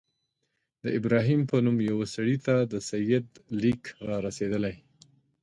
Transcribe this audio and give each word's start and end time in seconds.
د 0.83 0.85
ابراهیم 0.99 1.41
په 1.49 1.55
نوم 1.65 1.77
یوه 1.89 2.05
سړي 2.15 2.37
ته 2.45 2.55
د 2.71 2.73
سید 2.89 3.25
لیک 3.61 3.83
را 4.07 4.17
رسېدلی. 4.27 4.75